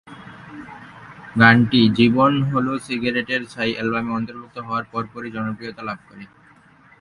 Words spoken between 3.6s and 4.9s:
অ্যালবামে অন্তর্ভুক্ত হওয়ার